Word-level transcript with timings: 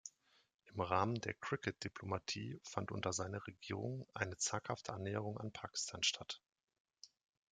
Im 0.63 0.81
Rahmen 0.81 1.21
der 1.21 1.35
Cricket-Diplomatie 1.35 2.59
fand 2.63 2.91
unter 2.91 3.13
seiner 3.13 3.45
Regierung 3.45 4.07
eine 4.15 4.35
zaghafte 4.35 4.93
Annäherung 4.93 5.37
an 5.39 5.51
Pakistan 5.51 6.01
statt. 6.01 6.41